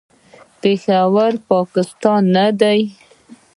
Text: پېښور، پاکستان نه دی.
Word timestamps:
پېښور، 0.61 1.33
پاکستان 1.49 2.21
نه 2.35 2.47
دی. 2.59 2.81